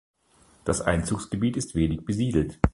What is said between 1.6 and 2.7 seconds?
wenig besiedelt.